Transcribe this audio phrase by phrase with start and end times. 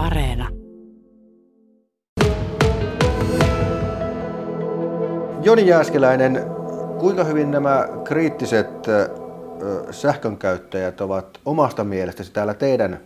[0.00, 0.48] Areena.
[5.42, 6.44] Joni Jääskeläinen,
[6.98, 8.66] kuinka hyvin nämä kriittiset
[9.90, 13.00] sähkönkäyttäjät ovat omasta mielestäsi täällä teidän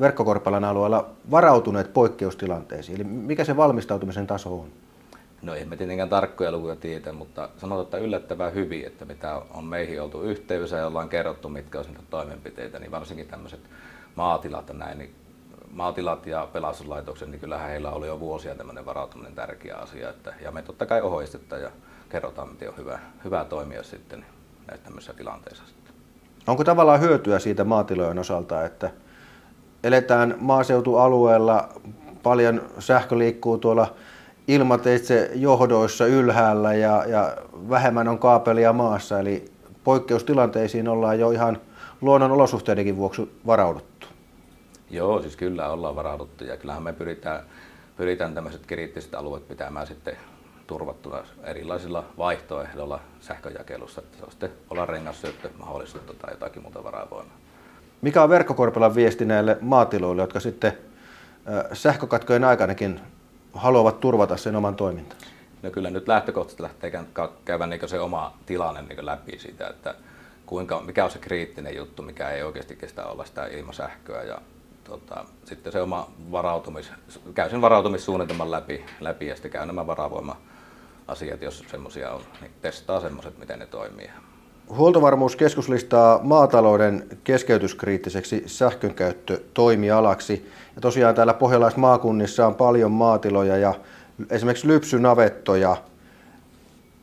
[0.00, 2.96] verkkokorpalan alueella varautuneet poikkeustilanteisiin?
[2.96, 4.68] Eli mikä se valmistautumisen taso on?
[5.42, 10.02] No emme tietenkään tarkkoja lukuja tiedä, mutta sanotaan, että yllättävän hyvin, että mitä on meihin
[10.02, 13.60] oltu yhteydessä ja ollaan kerrottu, mitkä on toimenpiteitä, niin varsinkin tämmöiset
[14.16, 15.14] maatilat ja näin, niin
[15.72, 20.10] maatilat ja pelastuslaitokset, niin kyllähän heillä oli jo vuosia tämmöinen varautuminen tärkeä asia.
[20.10, 21.70] Että, ja me totta kai ohjeistetaan ja
[22.08, 24.26] kerrotaan, miten on hyvä, hyvä toimia sitten
[24.66, 25.66] näissä tämmöisissä tilanteissa.
[25.66, 25.94] Sitten.
[26.46, 28.90] Onko tavallaan hyötyä siitä maatilojen osalta, että
[29.84, 31.68] eletään maaseutualueella,
[32.22, 33.94] paljon sähkö liikkuu tuolla
[34.48, 37.36] ilmateitse johdoissa ylhäällä ja, ja
[37.70, 39.52] vähemmän on kaapelia maassa, eli
[39.84, 41.58] poikkeustilanteisiin ollaan jo ihan
[42.00, 43.91] luonnon olosuhteidenkin vuoksi varauduttu.
[44.92, 47.42] Joo, siis kyllä ollaan varauduttu ja kyllähän me pyritään,
[47.96, 50.16] pyritään tämmöiset kriittiset alueet pitämään sitten
[50.66, 57.36] turvattuna erilaisilla vaihtoehdoilla sähköjakelussa, että se on sitten olla rengassyöttö mahdollisuutta tai jotakin muuta varavoimaa.
[58.02, 60.78] Mikä on verkkokorpelan viesti näille maatiloille, jotka sitten
[61.72, 63.00] sähkökatkojen aikanakin
[63.52, 65.26] haluavat turvata sen oman toimintansa?
[65.62, 66.92] No kyllä nyt lähtökohtaisesti lähtee
[67.44, 69.94] käydä niin se oma tilanne niin läpi siitä, että
[70.46, 74.38] kuinka, mikä on se kriittinen juttu, mikä ei oikeasti kestä olla sitä ilmasähköä ja
[74.84, 76.92] tota, sitten se oma varautumis,
[77.34, 80.36] käy sen varautumissuunnitelman läpi, läpi ja sitten käy nämä varavoima
[81.08, 84.10] asiat, jos semmoisia on, niin testaa semmoiset, miten ne toimii.
[84.68, 90.50] Huoltovarmuuskeskus listaa maatalouden keskeytyskriittiseksi sähkönkäyttötoimialaksi.
[90.74, 93.74] Ja tosiaan täällä pohjalaismaakunnissa on paljon maatiloja ja
[94.30, 95.76] esimerkiksi lypsynavettoja.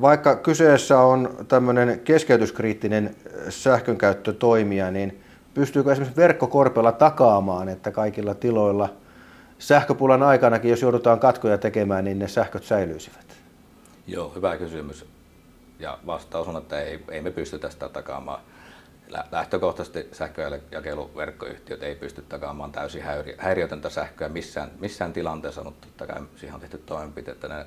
[0.00, 3.16] Vaikka kyseessä on tämmöinen keskeytyskriittinen
[3.48, 5.20] sähkönkäyttötoimija, niin
[5.58, 8.88] pystyykö esimerkiksi verkkokorpella takaamaan, että kaikilla tiloilla
[9.58, 13.36] sähköpulan aikanakin, jos joudutaan katkoja tekemään, niin ne sähköt säilyisivät?
[14.06, 15.06] Joo, hyvä kysymys.
[15.78, 18.40] Ja vastaus on, että ei, ei me pystytä sitä takaamaan.
[19.32, 23.02] Lähtökohtaisesti sähköjakeluverkkoyhtiöt ei pysty takaamaan täysin
[23.38, 27.66] häiriötöntä sähköä missään, missään tilanteessa, mutta totta kai siihen on tehty toimenpiteet, että ne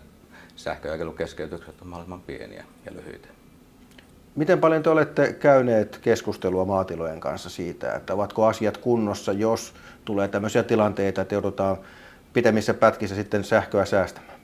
[0.56, 3.28] sähköjakelukeskeytykset on mahdollisimman pieniä ja lyhyitä.
[4.36, 9.74] Miten paljon te olette käyneet keskustelua maatilojen kanssa siitä, että ovatko asiat kunnossa, jos
[10.06, 11.78] tulee tämmöisiä tilanteita, että joudutaan
[12.34, 14.40] pitemmissä pätkissä sitten sähköä säästämään?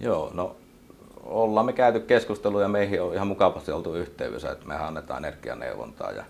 [0.00, 0.56] Joo, no
[1.22, 6.10] ollaan me käyty keskustelua ja meihin on ihan mukavasti oltu yhteydessä, että me annetaan energianeuvontaa.
[6.10, 6.24] Ja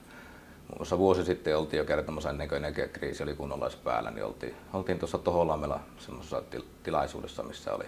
[0.69, 4.55] muun muassa vuosi sitten oltiin jo kertomassa ennen kuin energiakriisi oli kunnolla päällä, niin oltiin,
[4.73, 6.43] oltiin tuossa Toholammella semmoisessa
[6.83, 7.85] tilaisuudessa, missä oli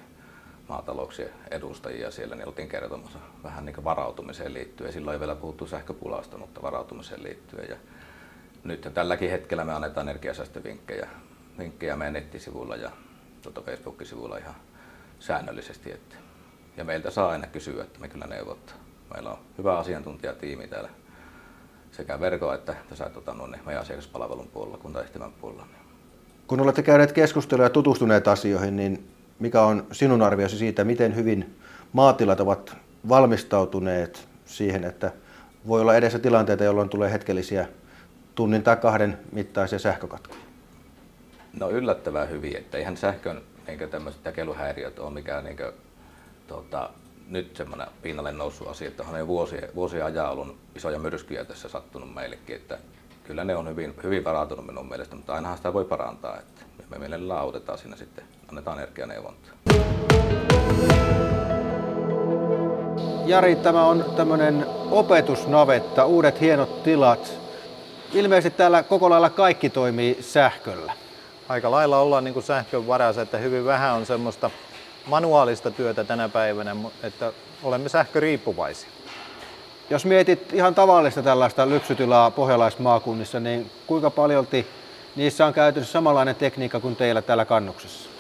[0.68, 4.92] maatalouksien edustajia siellä, niin oltiin kertomassa vähän niin varautumiseen liittyen.
[4.92, 7.68] Silloin ei vielä puhuttu sähköpulasta, mutta varautumiseen liittyen.
[7.70, 7.76] Ja
[8.64, 11.08] nyt tälläkin hetkellä me annetaan energiasäästövinkkejä
[11.58, 12.90] vinkkejä meidän nettisivuilla ja
[13.42, 14.54] tuota Facebook-sivuilla ihan
[15.18, 15.92] säännöllisesti.
[15.92, 16.16] Että
[16.76, 18.76] ja meiltä saa aina kysyä, että me kyllä neuvottaa.
[19.14, 20.90] Meillä on hyvä asiantuntijatiimi täällä
[21.90, 25.66] sekä verkoa että tässä tota, no, niin meidän asiakaspalvelun puolella, kuntayhtymän puolella.
[26.46, 31.58] Kun olette käyneet keskustelua ja tutustuneet asioihin, niin mikä on sinun arviosi siitä, miten hyvin
[31.92, 32.76] maatilat ovat
[33.08, 35.12] valmistautuneet siihen, että
[35.66, 37.68] voi olla edessä tilanteita, jolloin tulee hetkellisiä
[38.34, 40.40] tunnin tai kahden mittaisia sähkökatkoja?
[41.60, 45.56] No yllättävän hyvin, että eihän sähkön niin tämmöiset jakeluhäiriöt ole mikään niin
[46.46, 46.90] tota,
[47.28, 51.68] nyt semmoinen pinnalle noussut asia, että on jo vuosia, vuosia ajan ollut isoja myrskyjä tässä
[51.68, 52.78] sattunut meillekin, että
[53.24, 56.98] kyllä ne on hyvin, hyvin varautunut minun mielestä, mutta ainahan sitä voi parantaa, että me
[56.98, 59.52] mielellään autetaan siinä sitten, annetaan energianeuvontaa.
[63.26, 67.32] Jari, tämä on tämmöinen opetusnavetta, uudet hienot tilat.
[68.12, 70.92] Ilmeisesti täällä koko lailla kaikki toimii sähköllä.
[71.48, 74.50] Aika lailla ollaan niin kuin sähkön varassa, että hyvin vähän on semmoista
[75.06, 77.32] manuaalista työtä tänä päivänä, että
[77.62, 78.90] olemme sähköriippuvaisia.
[79.90, 84.66] Jos mietit ihan tavallista tällaista lypsytilaa pohjalaismaakunnissa, niin kuinka paljolti
[85.16, 88.17] niissä on käytössä samanlainen tekniikka kuin teillä täällä kannuksessa?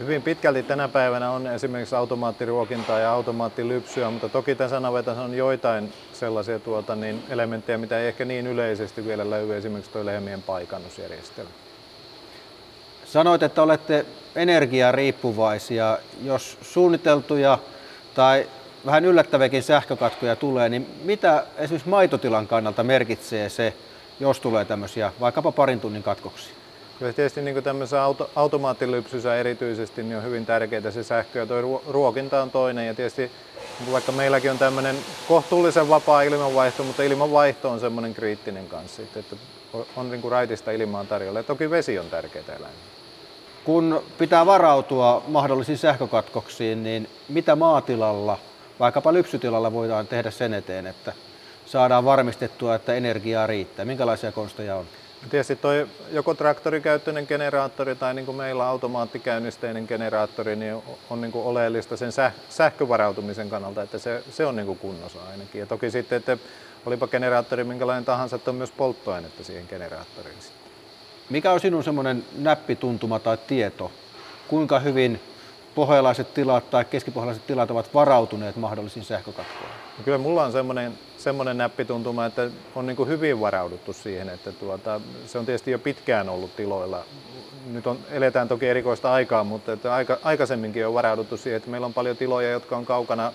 [0.00, 5.92] Hyvin pitkälti tänä päivänä on esimerkiksi automaattiruokintaa ja automaattilypsyä, mutta toki tässä navetassa on joitain
[6.12, 11.50] sellaisia tuota, niin elementtejä, mitä ei ehkä niin yleisesti vielä löydy, esimerkiksi tuo lehmien paikannusjärjestelmä.
[13.04, 15.98] Sanoit, että olette energiariippuvaisia.
[16.24, 17.58] Jos suunniteltuja
[18.14, 18.46] tai
[18.86, 23.72] vähän yllättäviäkin sähkökatkoja tulee, niin mitä esimerkiksi maitotilan kannalta merkitsee se,
[24.20, 26.65] jos tulee tämmöisiä vaikkapa parin tunnin katkoksia?
[26.98, 31.82] Kyllä tietysti niin tämmöisessä auto, automaattilypsyssä erityisesti niin on hyvin tärkeää se sähkö ja tuo
[31.88, 32.86] ruokinta on toinen.
[32.86, 33.30] Ja tietysti
[33.92, 34.96] vaikka meilläkin on tämmöinen
[35.28, 39.36] kohtuullisen vapaa ilmanvaihto, mutta ilmanvaihto on semmoinen kriittinen kanssa, että
[39.96, 41.38] on niin raitista ilmaa tarjolla.
[41.38, 42.96] Ja toki vesi on tärkeää eläimille.
[43.64, 48.38] Kun pitää varautua mahdollisiin sähkökatkoksiin, niin mitä maatilalla,
[48.80, 51.12] vaikkapa lypsytilalla voidaan tehdä sen eteen, että
[51.66, 53.84] saadaan varmistettua, että energiaa riittää?
[53.84, 54.86] Minkälaisia konsteja on?
[55.30, 61.44] Tietysti toi joko traktorikäyttöinen generaattori tai niin kuin meillä automaattikäynnisteinen generaattori niin on niin kuin
[61.44, 62.12] oleellista sen
[62.48, 65.58] sähkövarautumisen kannalta, että se, se on niin kuin kunnossa ainakin.
[65.58, 66.38] Ja toki sitten, että
[66.86, 70.36] olipa generaattori minkälainen tahansa, että on myös polttoainetta siihen generaattoriin.
[71.30, 73.92] Mikä on sinun semmoinen näppituntuma tai tieto,
[74.48, 75.20] kuinka hyvin
[75.74, 79.75] pohjalaiset tilat tai keskipohjalaiset tilat ovat varautuneet mahdollisiin sähkökatkoihin?
[80.04, 85.00] Kyllä mulla on semmoinen, semmoinen näppituntuma, että on niin kuin hyvin varauduttu siihen, että tuota,
[85.26, 87.04] se on tietysti jo pitkään ollut tiloilla.
[87.66, 91.86] Nyt on, eletään toki erikoista aikaa, mutta että aika, aikaisemminkin on varauduttu siihen, että meillä
[91.86, 93.32] on paljon tiloja, jotka on kaukana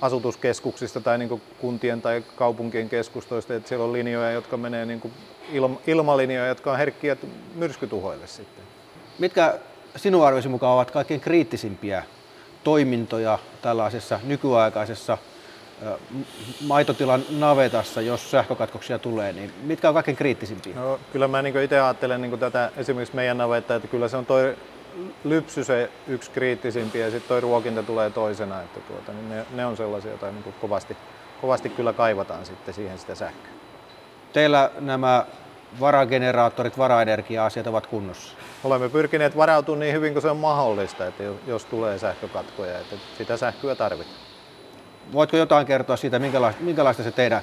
[0.00, 5.12] asutuskeskuksista tai niin kuntien tai kaupunkien keskustoista, että siellä on linjoja, jotka menee niin
[5.52, 7.16] ilma, ilmalinjoja, jotka on herkkiä
[7.54, 8.64] myrskytuhoille sitten.
[9.18, 9.58] Mitkä
[9.96, 12.04] sinun arvioisi mukaan ovat kaikkein kriittisimpiä
[12.64, 15.18] toimintoja tällaisessa nykyaikaisessa
[16.66, 20.74] maitotilan navetassa, jos sähkökatkoksia tulee, niin mitkä on kaikkein kriittisimpiä?
[20.74, 24.26] No, kyllä mä niin itse ajattelen niin tätä esimerkiksi meidän navetta, että kyllä se on
[24.26, 24.56] toi
[25.24, 29.66] lypsy se yksi kriittisimpiä ja sitten toi ruokinta tulee toisena, että tuota, niin ne, ne,
[29.66, 30.96] on sellaisia, joita niin kovasti,
[31.40, 33.52] kovasti kyllä kaivataan sitten siihen sitä sähköä.
[34.32, 35.26] Teillä nämä
[35.80, 38.36] varageneraattorit, varaenergia-asiat ovat kunnossa?
[38.64, 43.36] Olemme pyrkineet varautumaan niin hyvin kuin se on mahdollista, että jos tulee sähkökatkoja, että sitä
[43.36, 44.27] sähköä tarvitaan.
[45.12, 47.42] Voitko jotain kertoa siitä, minkälaista, minkälaista se teidän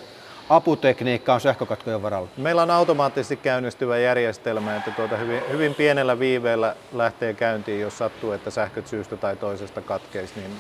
[0.50, 2.30] aputekniikka on sähkökatkojen varalla?
[2.38, 8.32] Meillä on automaattisesti käynnistyvä järjestelmä, että tuota hyvin, hyvin pienellä viiveellä lähtee käyntiin, jos sattuu,
[8.32, 10.52] että sähköt syystä tai toisesta katkeisi, niin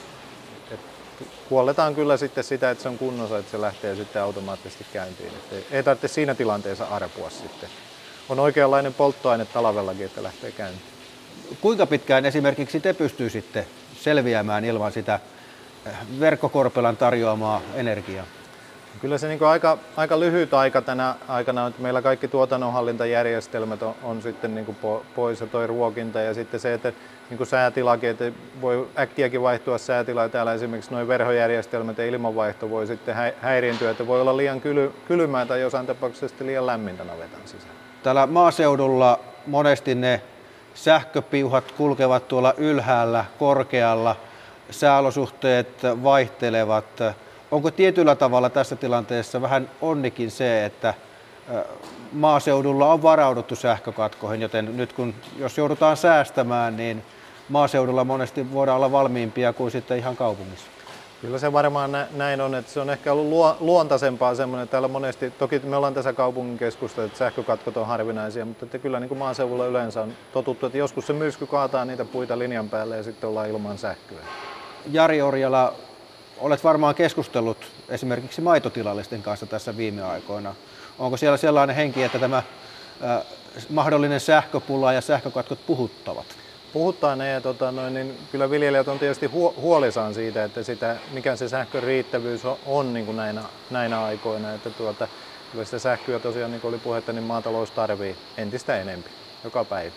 [1.49, 5.29] kuolletaan kyllä sitten sitä, että se on kunnossa, että se lähtee sitten automaattisesti käyntiin.
[5.29, 7.69] Että ei tarvitse siinä tilanteessa arpua sitten.
[8.29, 10.95] On oikeanlainen polttoaine talvellakin, että lähtee käyntiin.
[11.61, 13.65] Kuinka pitkään esimerkiksi te pystyy sitten
[13.99, 15.19] selviämään ilman sitä
[16.19, 18.25] verkkokorpelan tarjoamaa energiaa?
[19.01, 24.21] Kyllä se niin aika, aika lyhyt aika tänä aikana, että meillä kaikki tuotannonhallintajärjestelmät on, on
[24.21, 24.77] sitten niin
[25.15, 26.93] pois ja toi ruokinta ja sitten se, että
[27.29, 30.29] niin kuin säätilakin, että voi äkkiäkin vaihtua säätila.
[30.29, 35.45] Täällä esimerkiksi nuo verhojärjestelmät ja ilmanvaihto voi sitten häiriintyä, että voi olla liian kyly, kylmää
[35.45, 37.75] tai jossain tapauksessa liian lämmintä navetan sisällä.
[38.03, 40.21] Täällä maaseudulla monesti ne
[40.73, 44.15] sähköpiuhat kulkevat tuolla ylhäällä, korkealla,
[44.69, 45.67] sääolosuhteet
[46.03, 46.85] vaihtelevat.
[47.51, 50.94] Onko tietyllä tavalla tässä tilanteessa vähän onnikin se, että
[52.12, 57.03] maaseudulla on varauduttu sähkökatkoihin, joten nyt kun jos joudutaan säästämään, niin
[57.50, 60.67] maaseudulla monesti voidaan olla valmiimpia kuin sitten ihan kaupungissa.
[61.21, 65.59] Kyllä se varmaan näin on, että se on ehkä ollut luontaisempaa semmoinen, täällä monesti, toki
[65.59, 69.65] me ollaan tässä kaupungin keskusta, että sähkökatkot on harvinaisia, mutta että kyllä niin kuin maaseudulla
[69.65, 73.50] yleensä on totuttu, että joskus se myrsky kaataa niitä puita linjan päälle ja sitten ollaan
[73.50, 74.19] ilman sähköä.
[74.91, 75.73] Jari Orjala,
[76.37, 77.57] olet varmaan keskustellut
[77.89, 80.55] esimerkiksi maitotilallisten kanssa tässä viime aikoina.
[80.99, 82.43] Onko siellä sellainen henki, että tämä
[83.69, 86.25] mahdollinen sähköpula ja sähkökatkot puhuttavat?
[86.75, 89.25] puhuttaa ne ja tota, noin, niin kyllä viljelijät on tietysti
[89.57, 94.53] huolissaan siitä, että sitä, mikä se sähkön riittävyys on, on niin kuin näinä, näinä aikoina.
[94.53, 95.07] Että tuota,
[95.51, 99.09] kyllä sitä sähköä tosiaan, niin kuin oli puhetta, niin maatalous tarvii entistä enemmän
[99.43, 99.95] joka päivä.